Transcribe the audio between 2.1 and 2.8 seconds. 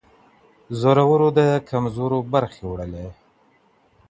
برخي